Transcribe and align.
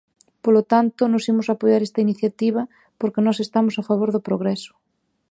Polo 0.43 0.61
tanto, 0.71 1.01
nós 1.11 1.25
imos 1.31 1.47
apoiar 1.49 1.81
esta 1.83 2.03
iniciativa 2.07 2.61
porque 2.99 3.23
nós 3.25 3.37
estamos 3.45 3.73
a 3.75 3.83
favor 3.89 4.09
do 4.11 4.25
progreso. 4.27 4.71